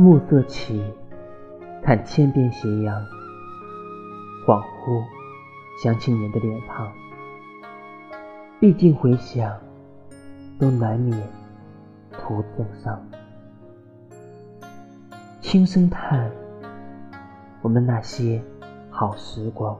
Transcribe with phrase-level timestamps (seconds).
[0.00, 0.80] 暮色起，
[1.82, 3.04] 看千边斜阳，
[4.46, 5.02] 恍惚
[5.82, 6.88] 想起你的脸庞。
[8.60, 9.58] 毕竟回想，
[10.56, 11.20] 都难免
[12.12, 13.04] 徒增伤。
[15.40, 16.30] 轻声叹，
[17.60, 18.40] 我们那些
[18.90, 19.76] 好时光。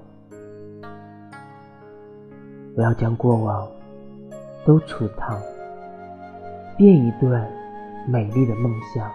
[2.77, 3.69] 我要将过往
[4.67, 5.41] 都储藏，
[6.77, 7.49] 编一段
[8.09, 9.09] 美丽的梦想。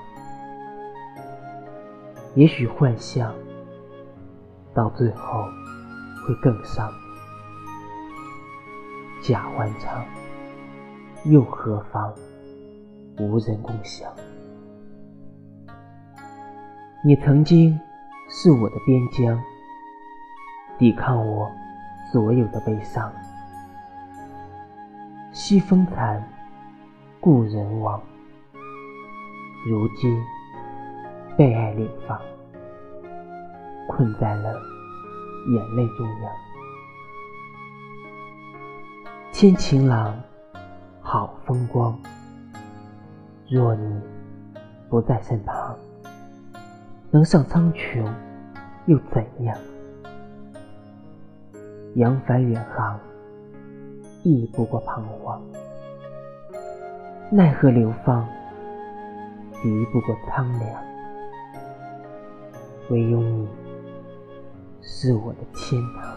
[2.35, 3.33] 也许幻象
[4.73, 5.45] 到最后
[6.25, 6.91] 会更伤。
[9.21, 10.03] 假欢唱，
[11.25, 12.13] 又何妨？
[13.19, 14.11] 无人共享。
[17.05, 17.79] 你曾经
[18.29, 19.39] 是我的边疆，
[20.79, 21.51] 抵抗我
[22.11, 23.13] 所有的悲伤。
[25.31, 26.27] 西风残，
[27.19, 28.01] 故人亡。
[29.65, 30.19] 如今
[31.35, 32.19] 被爱流放，
[33.87, 34.53] 困在了
[35.47, 36.31] 眼泪中央。
[39.31, 40.13] 天晴朗，
[41.01, 41.97] 好风光。
[43.49, 43.99] 若你
[44.89, 45.75] 不在身旁，
[47.09, 48.07] 能上苍穹
[48.85, 49.57] 又怎样？
[51.95, 52.99] 扬帆远航，
[54.21, 55.41] 亦不过彷徨。
[57.31, 58.23] 奈何流放，
[59.63, 60.92] 敌不过苍凉。
[62.89, 63.47] 唯有你，
[64.81, 66.12] 是我的天堂。